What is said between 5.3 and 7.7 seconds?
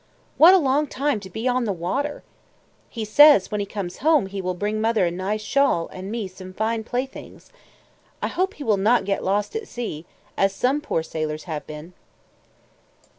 shawl and me some fine playthings.